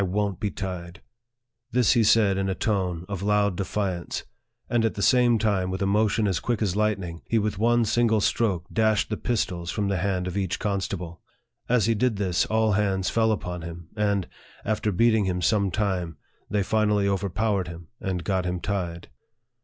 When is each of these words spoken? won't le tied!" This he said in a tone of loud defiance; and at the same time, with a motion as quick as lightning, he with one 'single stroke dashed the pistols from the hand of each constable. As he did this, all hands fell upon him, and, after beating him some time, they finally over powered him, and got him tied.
won't 0.03 0.41
le 0.43 0.49
tied!" 0.49 0.99
This 1.73 1.91
he 1.91 2.03
said 2.03 2.35
in 2.35 2.49
a 2.49 2.55
tone 2.55 3.05
of 3.07 3.21
loud 3.21 3.55
defiance; 3.55 4.23
and 4.67 4.83
at 4.83 4.95
the 4.95 5.03
same 5.03 5.37
time, 5.37 5.69
with 5.69 5.79
a 5.79 5.85
motion 5.85 6.27
as 6.27 6.39
quick 6.39 6.63
as 6.63 6.75
lightning, 6.75 7.21
he 7.27 7.37
with 7.37 7.59
one 7.59 7.85
'single 7.85 8.19
stroke 8.21 8.65
dashed 8.73 9.11
the 9.11 9.15
pistols 9.17 9.69
from 9.69 9.89
the 9.89 9.97
hand 9.99 10.25
of 10.25 10.35
each 10.35 10.57
constable. 10.57 11.21
As 11.69 11.85
he 11.85 11.93
did 11.93 12.15
this, 12.15 12.47
all 12.47 12.71
hands 12.71 13.11
fell 13.11 13.31
upon 13.31 13.61
him, 13.61 13.89
and, 13.95 14.27
after 14.65 14.91
beating 14.91 15.25
him 15.25 15.39
some 15.39 15.69
time, 15.69 16.17
they 16.49 16.63
finally 16.63 17.07
over 17.07 17.29
powered 17.29 17.67
him, 17.67 17.89
and 17.99 18.23
got 18.23 18.43
him 18.45 18.59
tied. 18.59 19.07